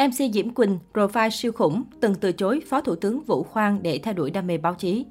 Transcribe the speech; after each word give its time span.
MC 0.00 0.32
Diễm 0.32 0.50
Quỳnh, 0.50 0.78
profile 0.94 1.30
siêu 1.30 1.52
khủng, 1.52 1.82
từng 2.00 2.14
từ 2.14 2.32
chối 2.32 2.60
Phó 2.68 2.80
Thủ 2.80 2.94
tướng 2.94 3.22
Vũ 3.22 3.42
Khoan 3.42 3.82
để 3.82 3.98
theo 3.98 4.14
đuổi 4.14 4.30
đam 4.30 4.46
mê 4.46 4.58
báo 4.58 4.74
chí. 4.74 5.04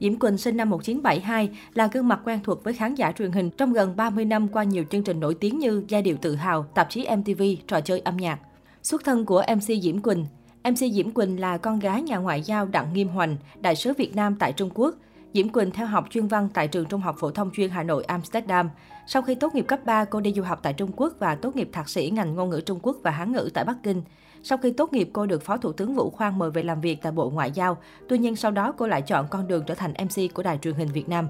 Diễm 0.00 0.18
Quỳnh 0.18 0.38
sinh 0.38 0.56
năm 0.56 0.70
1972 0.70 1.50
là 1.74 1.88
gương 1.92 2.08
mặt 2.08 2.20
quen 2.24 2.40
thuộc 2.44 2.64
với 2.64 2.74
khán 2.74 2.94
giả 2.94 3.12
truyền 3.12 3.32
hình 3.32 3.50
trong 3.50 3.72
gần 3.72 3.96
30 3.96 4.24
năm 4.24 4.48
qua 4.48 4.64
nhiều 4.64 4.84
chương 4.90 5.02
trình 5.02 5.20
nổi 5.20 5.34
tiếng 5.34 5.58
như 5.58 5.84
Giai 5.88 6.02
điệu 6.02 6.16
tự 6.22 6.34
hào, 6.34 6.62
tạp 6.74 6.90
chí 6.90 7.06
MTV, 7.16 7.42
trò 7.66 7.80
chơi 7.80 8.00
âm 8.00 8.16
nhạc. 8.16 8.40
Xuất 8.82 9.04
thân 9.04 9.24
của 9.24 9.42
MC 9.56 9.82
Diễm 9.82 9.98
Quỳnh 9.98 10.26
MC 10.70 10.78
Diễm 10.92 11.10
Quỳnh 11.10 11.40
là 11.40 11.58
con 11.58 11.78
gái 11.78 12.02
nhà 12.02 12.16
ngoại 12.16 12.42
giao 12.42 12.66
Đặng 12.66 12.92
Nghiêm 12.92 13.08
Hoành, 13.08 13.36
đại 13.60 13.76
sứ 13.76 13.92
Việt 13.92 14.16
Nam 14.16 14.36
tại 14.38 14.52
Trung 14.52 14.70
Quốc. 14.74 14.94
Diễm 15.34 15.48
Quỳnh 15.48 15.70
theo 15.70 15.86
học 15.86 16.06
chuyên 16.10 16.26
văn 16.26 16.48
tại 16.54 16.68
trường 16.68 16.86
Trung 16.86 17.00
học 17.00 17.16
phổ 17.18 17.30
thông 17.30 17.50
chuyên 17.50 17.70
Hà 17.70 17.82
Nội 17.82 18.04
Amsterdam. 18.04 18.70
Sau 19.06 19.22
khi 19.22 19.34
tốt 19.34 19.54
nghiệp 19.54 19.64
cấp 19.68 19.80
3, 19.84 20.04
cô 20.04 20.20
đi 20.20 20.32
du 20.32 20.42
học 20.42 20.60
tại 20.62 20.72
Trung 20.72 20.90
Quốc 20.96 21.12
và 21.18 21.34
tốt 21.34 21.56
nghiệp 21.56 21.68
thạc 21.72 21.88
sĩ 21.88 22.10
ngành 22.10 22.34
ngôn 22.34 22.50
ngữ 22.50 22.60
Trung 22.60 22.78
Quốc 22.82 22.96
và 23.02 23.10
Hán 23.10 23.32
ngữ 23.32 23.50
tại 23.54 23.64
Bắc 23.64 23.76
Kinh. 23.82 24.02
Sau 24.42 24.58
khi 24.58 24.70
tốt 24.70 24.92
nghiệp, 24.92 25.10
cô 25.12 25.26
được 25.26 25.42
Phó 25.42 25.56
Thủ 25.56 25.72
tướng 25.72 25.94
Vũ 25.94 26.10
Khoan 26.10 26.38
mời 26.38 26.50
về 26.50 26.62
làm 26.62 26.80
việc 26.80 26.98
tại 27.02 27.12
Bộ 27.12 27.30
Ngoại 27.30 27.50
giao. 27.50 27.78
Tuy 28.08 28.18
nhiên 28.18 28.36
sau 28.36 28.50
đó 28.50 28.72
cô 28.76 28.86
lại 28.86 29.02
chọn 29.02 29.26
con 29.30 29.48
đường 29.48 29.64
trở 29.66 29.74
thành 29.74 29.92
MC 29.92 30.34
của 30.34 30.42
Đài 30.42 30.58
truyền 30.58 30.74
hình 30.74 30.88
Việt 30.88 31.08
Nam. 31.08 31.28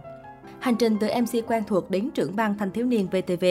Hành 0.61 0.77
trình 0.77 0.97
từ 1.01 1.09
MC 1.21 1.47
quen 1.47 1.63
thuộc 1.67 1.91
đến 1.91 2.11
trưởng 2.15 2.37
ban 2.37 2.59
thanh 2.59 2.71
thiếu 2.71 2.87
niên 2.87 3.07
VTV. 3.07 3.45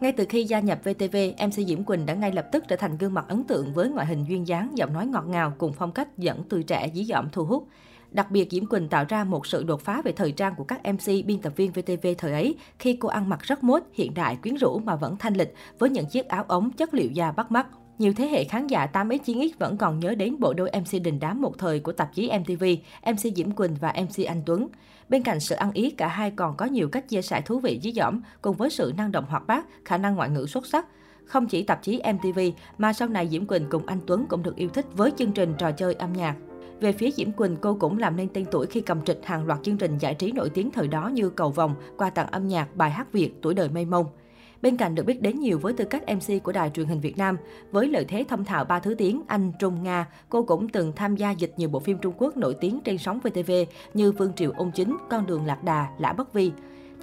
Ngay 0.00 0.12
từ 0.12 0.24
khi 0.28 0.44
gia 0.44 0.60
nhập 0.60 0.78
VTV, 0.84 1.16
MC 1.46 1.52
Diễm 1.52 1.84
Quỳnh 1.84 2.06
đã 2.06 2.14
ngay 2.14 2.32
lập 2.32 2.46
tức 2.52 2.64
trở 2.68 2.76
thành 2.76 2.98
gương 2.98 3.14
mặt 3.14 3.24
ấn 3.28 3.44
tượng 3.44 3.72
với 3.72 3.88
ngoại 3.88 4.06
hình 4.06 4.24
duyên 4.24 4.46
dáng, 4.46 4.70
giọng 4.74 4.92
nói 4.92 5.06
ngọt 5.06 5.24
ngào 5.28 5.52
cùng 5.58 5.72
phong 5.72 5.92
cách 5.92 6.18
dẫn 6.18 6.42
từ 6.48 6.62
trẻ 6.62 6.90
dí 6.94 7.04
dỏm 7.04 7.28
thu 7.32 7.44
hút. 7.44 7.68
Đặc 8.14 8.30
biệt, 8.30 8.48
Diễm 8.50 8.66
Quỳnh 8.66 8.88
tạo 8.88 9.04
ra 9.08 9.24
một 9.24 9.46
sự 9.46 9.64
đột 9.64 9.80
phá 9.80 10.02
về 10.04 10.12
thời 10.12 10.32
trang 10.32 10.54
của 10.54 10.64
các 10.64 10.80
MC, 10.84 11.26
biên 11.26 11.38
tập 11.38 11.52
viên 11.56 11.72
VTV 11.72 12.06
thời 12.18 12.32
ấy 12.32 12.54
khi 12.78 12.96
cô 13.00 13.08
ăn 13.08 13.28
mặc 13.28 13.40
rất 13.42 13.64
mốt, 13.64 13.82
hiện 13.92 14.14
đại, 14.14 14.36
quyến 14.42 14.54
rũ 14.54 14.80
mà 14.84 14.96
vẫn 14.96 15.16
thanh 15.16 15.34
lịch 15.34 15.54
với 15.78 15.90
những 15.90 16.06
chiếc 16.06 16.28
áo 16.28 16.44
ống 16.48 16.70
chất 16.70 16.94
liệu 16.94 17.10
da 17.10 17.32
bắt 17.32 17.52
mắt. 17.52 17.66
Nhiều 17.98 18.12
thế 18.16 18.26
hệ 18.26 18.44
khán 18.44 18.66
giả 18.66 18.86
8X 18.92 19.18
9X 19.18 19.48
vẫn 19.58 19.76
còn 19.76 19.98
nhớ 19.98 20.14
đến 20.14 20.40
bộ 20.40 20.54
đôi 20.54 20.70
MC 20.80 21.02
đình 21.02 21.20
đám 21.20 21.42
một 21.42 21.58
thời 21.58 21.80
của 21.80 21.92
tạp 21.92 22.14
chí 22.14 22.30
MTV, 22.38 22.64
MC 23.06 23.36
Diễm 23.36 23.50
Quỳnh 23.50 23.76
và 23.80 23.94
MC 24.02 24.26
Anh 24.26 24.42
Tuấn. 24.46 24.68
Bên 25.08 25.22
cạnh 25.22 25.40
sự 25.40 25.54
ăn 25.54 25.72
ý, 25.72 25.90
cả 25.90 26.08
hai 26.08 26.30
còn 26.30 26.56
có 26.56 26.66
nhiều 26.66 26.88
cách 26.88 27.08
chia 27.08 27.22
sẻ 27.22 27.40
thú 27.40 27.58
vị 27.58 27.80
dí 27.82 27.92
dỏm, 27.92 28.20
cùng 28.42 28.56
với 28.56 28.70
sự 28.70 28.92
năng 28.96 29.12
động 29.12 29.24
hoạt 29.28 29.46
bát, 29.46 29.66
khả 29.84 29.98
năng 29.98 30.14
ngoại 30.14 30.30
ngữ 30.30 30.46
xuất 30.46 30.66
sắc. 30.66 30.86
Không 31.24 31.46
chỉ 31.46 31.62
tạp 31.62 31.82
chí 31.82 32.02
MTV, 32.12 32.40
mà 32.78 32.92
sau 32.92 33.08
này 33.08 33.28
Diễm 33.28 33.46
Quỳnh 33.46 33.66
cùng 33.70 33.86
anh 33.86 34.00
Tuấn 34.06 34.26
cũng 34.28 34.42
được 34.42 34.56
yêu 34.56 34.68
thích 34.68 34.86
với 34.92 35.10
chương 35.16 35.32
trình 35.32 35.54
trò 35.58 35.70
chơi 35.70 35.94
âm 35.94 36.12
nhạc. 36.12 36.34
Về 36.80 36.92
phía 36.92 37.10
Diễm 37.10 37.32
Quỳnh, 37.32 37.56
cô 37.56 37.76
cũng 37.80 37.98
làm 37.98 38.16
nên 38.16 38.28
tên 38.28 38.44
tuổi 38.50 38.66
khi 38.66 38.80
cầm 38.80 39.02
trịch 39.04 39.20
hàng 39.24 39.46
loạt 39.46 39.58
chương 39.62 39.76
trình 39.76 39.98
giải 39.98 40.14
trí 40.14 40.32
nổi 40.32 40.50
tiếng 40.50 40.70
thời 40.70 40.88
đó 40.88 41.08
như 41.08 41.30
Cầu 41.30 41.50
Vòng, 41.50 41.74
Quà 41.96 42.10
tặng 42.10 42.26
âm 42.30 42.48
nhạc, 42.48 42.76
Bài 42.76 42.90
hát 42.90 43.12
Việt, 43.12 43.34
Tuổi 43.42 43.54
đời 43.54 43.68
mây 43.68 43.84
mông. 43.84 44.06
Bên 44.62 44.76
cạnh 44.76 44.94
được 44.94 45.06
biết 45.06 45.22
đến 45.22 45.40
nhiều 45.40 45.58
với 45.58 45.72
tư 45.72 45.84
cách 45.84 46.02
MC 46.08 46.42
của 46.42 46.52
Đài 46.52 46.70
truyền 46.70 46.86
hình 46.86 47.00
Việt 47.00 47.18
Nam, 47.18 47.36
với 47.70 47.88
lợi 47.88 48.04
thế 48.04 48.24
thông 48.28 48.44
thạo 48.44 48.64
ba 48.64 48.80
thứ 48.80 48.94
tiếng 48.94 49.22
Anh, 49.26 49.52
Trung, 49.58 49.82
Nga, 49.82 50.06
cô 50.28 50.42
cũng 50.42 50.68
từng 50.68 50.92
tham 50.96 51.16
gia 51.16 51.30
dịch 51.30 51.54
nhiều 51.56 51.68
bộ 51.68 51.80
phim 51.80 51.98
Trung 51.98 52.14
Quốc 52.18 52.36
nổi 52.36 52.54
tiếng 52.60 52.80
trên 52.84 52.98
sóng 52.98 53.20
VTV 53.20 53.52
như 53.94 54.12
Vương 54.12 54.32
Triều 54.32 54.52
Ung 54.56 54.70
Chính, 54.70 54.96
Con 55.10 55.26
đường 55.26 55.46
Lạc 55.46 55.64
Đà, 55.64 55.88
Lã 55.98 56.12
Bất 56.12 56.32
Vi. 56.32 56.52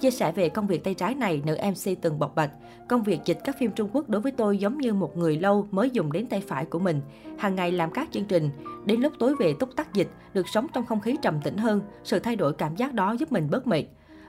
Chia 0.02 0.10
sẻ 0.10 0.32
về 0.32 0.48
công 0.48 0.66
việc 0.66 0.84
tay 0.84 0.94
trái 0.94 1.14
này, 1.14 1.42
nữ 1.46 1.56
MC 1.70 2.00
từng 2.02 2.18
bộc 2.18 2.34
bạch, 2.34 2.50
công 2.88 3.02
việc 3.02 3.20
dịch 3.24 3.38
các 3.44 3.58
phim 3.58 3.70
Trung 3.70 3.90
Quốc 3.92 4.08
đối 4.08 4.20
với 4.22 4.32
tôi 4.32 4.58
giống 4.58 4.78
như 4.78 4.94
một 4.94 5.16
người 5.16 5.36
lâu 5.36 5.68
mới 5.70 5.90
dùng 5.90 6.12
đến 6.12 6.26
tay 6.26 6.42
phải 6.48 6.64
của 6.64 6.78
mình. 6.78 7.00
Hàng 7.38 7.54
ngày 7.54 7.72
làm 7.72 7.90
các 7.90 8.08
chương 8.12 8.24
trình, 8.24 8.50
đến 8.84 9.00
lúc 9.00 9.12
tối 9.18 9.34
về 9.38 9.54
túc 9.60 9.76
tắc 9.76 9.94
dịch, 9.94 10.08
được 10.34 10.48
sống 10.48 10.66
trong 10.72 10.86
không 10.86 11.00
khí 11.00 11.16
trầm 11.22 11.40
tĩnh 11.44 11.56
hơn, 11.56 11.80
sự 12.04 12.18
thay 12.18 12.36
đổi 12.36 12.52
cảm 12.52 12.76
giác 12.76 12.94
đó 12.94 13.12
giúp 13.12 13.32
mình 13.32 13.48
bớt 13.50 13.66
mệt. 13.66 13.84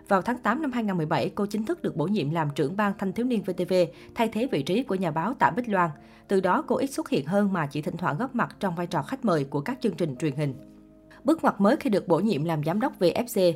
Vào 0.07 0.21
tháng 0.21 0.37
8 0.37 0.61
năm 0.61 0.71
2017, 0.71 1.29
cô 1.29 1.45
chính 1.45 1.65
thức 1.65 1.81
được 1.81 1.95
bổ 1.95 2.07
nhiệm 2.07 2.29
làm 2.29 2.49
trưởng 2.55 2.77
ban 2.77 2.93
thanh 2.97 3.13
thiếu 3.13 3.25
niên 3.25 3.43
VTV, 3.43 3.73
thay 4.15 4.27
thế 4.27 4.47
vị 4.51 4.63
trí 4.63 4.83
của 4.83 4.95
nhà 4.95 5.11
báo 5.11 5.33
Tạ 5.33 5.51
Bích 5.55 5.69
Loan. 5.69 5.89
Từ 6.27 6.39
đó, 6.39 6.63
cô 6.67 6.75
ít 6.75 6.87
xuất 6.87 7.09
hiện 7.09 7.25
hơn 7.25 7.53
mà 7.53 7.65
chỉ 7.65 7.81
thỉnh 7.81 7.97
thoảng 7.97 8.17
góp 8.17 8.35
mặt 8.35 8.55
trong 8.59 8.75
vai 8.75 8.87
trò 8.87 9.01
khách 9.01 9.25
mời 9.25 9.43
của 9.43 9.61
các 9.61 9.77
chương 9.81 9.95
trình 9.95 10.15
truyền 10.15 10.35
hình. 10.35 10.53
Bước 11.23 11.43
ngoặt 11.43 11.61
mới 11.61 11.75
khi 11.75 11.89
được 11.89 12.07
bổ 12.07 12.19
nhiệm 12.19 12.43
làm 12.43 12.63
giám 12.63 12.79
đốc 12.79 12.99
VFC. 12.99 13.53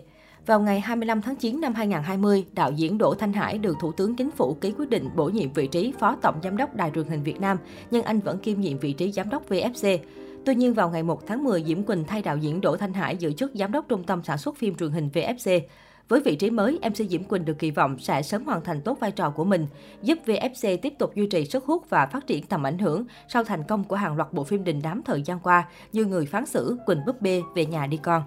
Vào 0.48 0.60
ngày 0.60 0.80
25 0.80 1.22
tháng 1.22 1.36
9 1.36 1.62
năm 1.62 1.74
2020, 1.74 2.46
đạo 2.54 2.72
diễn 2.72 2.98
Đỗ 2.98 3.14
Thanh 3.14 3.34
Hải 3.34 3.58
được 3.58 3.78
Thủ 3.80 3.92
tướng 3.92 4.16
Chính 4.16 4.32
phủ 4.32 4.54
ký 4.54 4.74
quyết 4.78 4.90
định 4.90 5.10
bổ 5.16 5.26
nhiệm 5.26 5.54
vị 5.54 5.68
trí 5.68 5.94
Phó 6.00 6.16
Tổng 6.22 6.36
Giám 6.44 6.58
đốc 6.58 6.76
Đài 6.76 6.92
truyền 6.96 7.08
hình 7.08 7.24
Việt 7.24 7.42
Nam, 7.42 7.58
nhưng 7.92 8.04
anh 8.04 8.20
vẫn 8.20 8.40
kiêm 8.40 8.60
nhiệm 8.60 8.80
vị 8.80 8.94
trí 8.94 9.12
Giám 9.12 9.30
đốc 9.30 9.50
VFC. 9.50 9.98
Tuy 10.46 10.56
nhiên, 10.56 10.74
vào 10.74 10.90
ngày 10.90 11.04
1 11.04 11.28
tháng 11.28 11.44
10, 11.44 11.64
Diễm 11.64 11.84
Quỳnh 11.84 12.04
thay 12.04 12.22
đạo 12.22 12.38
diễn 12.38 12.62
Đỗ 12.62 12.78
Thanh 12.78 12.94
Hải 12.94 13.18
giữ 13.18 13.32
chức 13.32 13.52
Giám 13.54 13.72
đốc 13.72 13.86
Trung 13.90 14.04
tâm 14.04 14.24
Sản 14.24 14.38
xuất 14.38 14.58
phim 14.58 14.76
truyền 14.76 14.92
hình 14.92 15.10
VFC. 15.14 15.62
Với 16.10 16.20
vị 16.20 16.36
trí 16.36 16.50
mới, 16.50 16.80
MC 16.82 16.96
Diễm 17.10 17.24
Quỳnh 17.24 17.46
được 17.46 17.60
kỳ 17.60 17.72
vọng 17.72 18.00
sẽ 18.00 18.22
sớm 18.22 18.44
hoàn 18.44 18.64
thành 18.64 18.82
tốt 18.82 18.98
vai 19.00 19.12
trò 19.12 19.30
của 19.30 19.46
mình, 19.46 19.68
giúp 20.02 20.18
VFC 20.26 20.78
tiếp 20.78 20.94
tục 21.00 21.16
duy 21.16 21.28
trì 21.28 21.46
sức 21.46 21.66
hút 21.66 21.90
và 21.90 22.06
phát 22.06 22.28
triển 22.28 22.46
tầm 22.46 22.64
ảnh 22.64 22.78
hưởng 22.78 23.06
sau 23.28 23.44
thành 23.44 23.64
công 23.64 23.84
của 23.84 23.96
hàng 23.96 24.16
loạt 24.16 24.34
bộ 24.34 24.44
phim 24.44 24.64
đình 24.64 24.80
đám 24.84 25.02
thời 25.06 25.22
gian 25.22 25.40
qua 25.40 25.68
như 25.94 26.06
Người 26.06 26.26
phán 26.26 26.46
xử, 26.46 26.78
Quỳnh 26.86 27.06
búp 27.06 27.22
bê, 27.22 27.42
Về 27.56 27.66
nhà 27.66 27.88
đi 27.88 27.98
con. 27.98 28.24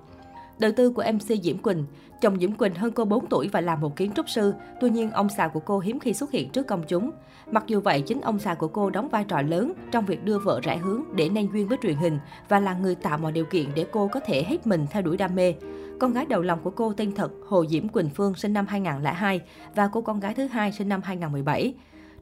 Đời 0.60 0.72
tư 0.72 0.90
của 0.90 1.04
MC 1.12 1.42
Diễm 1.42 1.58
Quỳnh 1.58 1.84
Chồng 2.20 2.40
Diễm 2.40 2.52
Quỳnh 2.52 2.74
hơn 2.74 2.92
cô 2.92 3.04
4 3.04 3.26
tuổi 3.26 3.48
và 3.48 3.60
là 3.60 3.76
một 3.76 3.96
kiến 3.96 4.12
trúc 4.16 4.28
sư, 4.28 4.54
tuy 4.80 4.90
nhiên 4.90 5.10
ông 5.10 5.28
xã 5.28 5.48
của 5.48 5.60
cô 5.60 5.78
hiếm 5.78 6.00
khi 6.00 6.14
xuất 6.14 6.30
hiện 6.30 6.50
trước 6.50 6.66
công 6.66 6.82
chúng. 6.88 7.10
Mặc 7.50 7.64
dù 7.66 7.80
vậy, 7.80 8.02
chính 8.06 8.20
ông 8.20 8.38
xã 8.38 8.54
của 8.54 8.68
cô 8.68 8.90
đóng 8.90 9.08
vai 9.08 9.24
trò 9.24 9.42
lớn 9.42 9.72
trong 9.90 10.06
việc 10.06 10.24
đưa 10.24 10.38
vợ 10.38 10.60
rẽ 10.62 10.76
hướng 10.76 11.02
để 11.14 11.28
nên 11.28 11.48
duyên 11.52 11.68
với 11.68 11.78
truyền 11.82 11.96
hình 11.96 12.18
và 12.48 12.60
là 12.60 12.74
người 12.74 12.94
tạo 12.94 13.18
mọi 13.18 13.32
điều 13.32 13.44
kiện 13.44 13.66
để 13.74 13.86
cô 13.90 14.08
có 14.08 14.20
thể 14.20 14.42
hết 14.42 14.66
mình 14.66 14.86
theo 14.90 15.02
đuổi 15.02 15.16
đam 15.16 15.34
mê. 15.34 15.54
Con 16.00 16.12
gái 16.12 16.26
đầu 16.26 16.42
lòng 16.42 16.60
của 16.62 16.70
cô 16.70 16.92
tên 16.92 17.14
thật 17.14 17.30
Hồ 17.48 17.66
Diễm 17.66 17.88
Quỳnh 17.88 18.10
Phương 18.10 18.34
sinh 18.34 18.52
năm 18.52 18.66
2002 18.66 19.40
và 19.74 19.88
cô 19.92 20.02
con 20.02 20.20
gái 20.20 20.34
thứ 20.34 20.46
hai 20.46 20.72
sinh 20.72 20.88
năm 20.88 21.00
2017. 21.04 21.74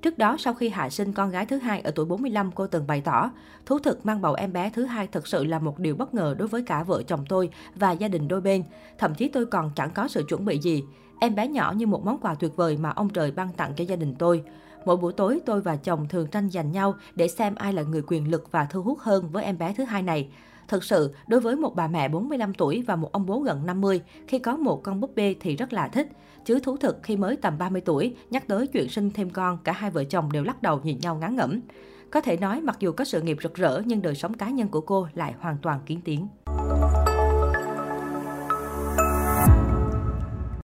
Trước 0.03 0.19
đó, 0.19 0.37
sau 0.39 0.55
khi 0.55 0.69
hạ 0.69 0.91
sinh 0.91 1.13
con 1.13 1.31
gái 1.31 1.47
thứ 1.47 1.59
hai 1.59 1.81
ở 1.81 1.91
tuổi 1.91 2.07
45, 2.07 2.51
cô 2.53 2.67
từng 2.67 2.87
bày 2.87 3.01
tỏ, 3.01 3.31
thú 3.67 3.79
thực 3.79 4.07
mang 4.07 4.21
bầu 4.21 4.35
em 4.35 4.53
bé 4.53 4.71
thứ 4.75 4.85
hai 4.85 5.07
thật 5.07 5.27
sự 5.27 5.45
là 5.45 5.59
một 5.59 5.79
điều 5.79 5.97
bất 5.97 6.15
ngờ 6.15 6.35
đối 6.39 6.49
với 6.49 6.63
cả 6.63 6.83
vợ 6.83 7.03
chồng 7.03 7.25
tôi 7.29 7.51
và 7.75 7.93
gia 7.93 8.09
đình 8.09 8.29
đôi 8.29 8.41
bên. 8.41 8.65
Thậm 8.99 9.15
chí 9.15 9.29
tôi 9.29 9.47
còn 9.47 9.71
chẳng 9.75 9.91
có 9.95 10.09
sự 10.09 10.23
chuẩn 10.29 10.45
bị 10.45 10.59
gì. 10.59 10.85
Em 11.21 11.35
bé 11.35 11.49
nhỏ 11.49 11.73
như 11.77 11.87
một 11.87 12.05
món 12.05 12.19
quà 12.19 12.35
tuyệt 12.35 12.57
vời 12.57 12.77
mà 12.77 12.91
ông 12.91 13.09
trời 13.09 13.31
ban 13.31 13.53
tặng 13.53 13.73
cho 13.77 13.85
gia 13.85 13.97
đình 13.97 14.15
tôi. 14.19 14.43
Mỗi 14.85 14.97
buổi 14.97 15.13
tối, 15.13 15.41
tôi 15.47 15.61
và 15.61 15.77
chồng 15.77 16.09
thường 16.09 16.27
tranh 16.27 16.51
giành 16.51 16.73
nhau 16.73 16.95
để 17.15 17.29
xem 17.29 17.55
ai 17.55 17.73
là 17.73 17.83
người 17.83 18.03
quyền 18.07 18.31
lực 18.31 18.53
và 18.53 18.65
thu 18.65 18.83
hút 18.83 18.99
hơn 18.99 19.29
với 19.33 19.45
em 19.45 19.59
bé 19.59 19.75
thứ 19.77 19.85
hai 19.85 20.03
này. 20.03 20.29
Thực 20.69 20.85
sự, 20.85 21.15
đối 21.27 21.41
với 21.41 21.57
một 21.57 21.77
bà 21.77 21.89
mẹ 21.89 22.09
45 22.09 22.55
tuổi 22.55 22.83
và 22.87 22.97
một 22.97 23.13
ông 23.13 23.27
bố 23.27 23.41
gần 23.41 23.67
50, 23.67 24.01
khi 24.27 24.39
có 24.39 24.57
một 24.57 24.83
con 24.83 25.01
búp 25.01 25.13
bê 25.15 25.35
thì 25.41 25.57
rất 25.57 25.73
là 25.73 25.89
thích. 25.89 26.09
Chứ 26.45 26.61
thú 26.61 26.77
thực 26.77 26.99
khi 27.03 27.17
mới 27.17 27.37
tầm 27.37 27.59
30 27.59 27.81
tuổi, 27.81 28.17
nhắc 28.31 28.49
tới 28.49 28.67
chuyện 28.67 28.89
sinh 28.89 29.11
thêm 29.11 29.31
con, 29.31 29.59
cả 29.65 29.73
hai 29.73 29.91
vợ 29.91 30.05
chồng 30.05 30.33
đều 30.33 30.45
lắc 30.45 30.63
đầu 30.63 30.81
nhìn 30.85 30.99
nhau 30.99 31.17
ngán 31.17 31.37
ngẩm. 31.37 31.61
Có 32.11 32.21
thể 32.21 32.37
nói 32.37 32.61
mặc 32.61 32.77
dù 32.81 32.93
có 32.93 33.05
sự 33.05 33.23
nghiệp 33.23 33.37
rực 33.43 33.55
rỡ 33.55 33.83
nhưng 33.85 34.03
đời 34.03 34.15
sống 34.15 34.35
cá 34.35 34.49
nhân 34.49 34.69
của 34.69 34.81
cô 34.81 35.09
lại 35.15 35.35
hoàn 35.39 35.57
toàn 35.63 35.81
kiến 35.87 36.01
tiếng. 36.05 36.29